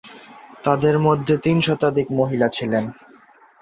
[0.63, 2.83] তাদের মধ্যে তিন শতাধিক মহিলা ছিলেন।